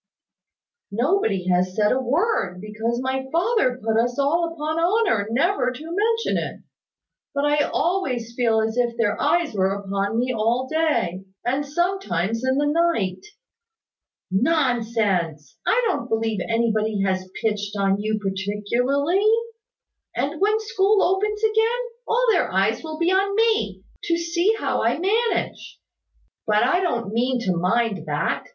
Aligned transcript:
"Nobody 0.91 1.47
has 1.49 1.75
said 1.75 1.91
a 1.91 2.01
word, 2.01 2.59
because 2.59 2.99
my 3.03 3.27
father 3.31 3.77
put 3.77 3.97
us 3.99 4.17
all 4.17 4.51
upon 4.51 4.79
honour 4.79 5.27
never 5.29 5.69
to 5.71 5.83
mention 6.25 6.43
it: 6.43 6.61
but 7.35 7.45
I 7.45 7.65
always 7.71 8.33
feel 8.33 8.61
as 8.61 8.77
if 8.77 8.93
all 8.93 8.97
their 8.97 9.21
eyes 9.21 9.53
were 9.53 9.75
upon 9.75 10.17
me 10.17 10.33
all 10.33 10.67
day, 10.67 11.23
and 11.45 11.63
sometimes 11.63 12.43
in 12.43 12.57
the 12.57 12.65
night." 12.65 13.23
"Nonsense! 14.31 15.59
I 15.67 15.79
don't 15.85 16.09
believe 16.09 16.39
anybody 16.49 16.99
has 17.05 17.29
pitched 17.43 17.75
on 17.77 17.99
you 18.01 18.17
particularly. 18.17 19.27
And 20.15 20.41
when 20.41 20.59
school 20.61 21.03
opens 21.03 21.43
again, 21.43 21.81
all 22.07 22.25
their 22.31 22.51
eyes 22.51 22.81
will 22.83 22.97
be 22.97 23.11
on 23.11 23.35
me, 23.35 23.83
to 24.05 24.17
see 24.17 24.51
how 24.57 24.81
I 24.81 24.97
manage. 24.97 25.79
But 26.47 26.63
I 26.63 26.79
don't 26.79 27.13
mean 27.13 27.39
to 27.41 27.55
mind 27.55 28.07
that. 28.07 28.47